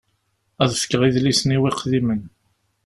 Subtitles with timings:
[0.63, 2.21] Ad fkeɣ idlisen-iw iqdimen.